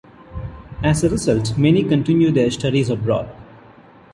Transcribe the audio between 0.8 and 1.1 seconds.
As a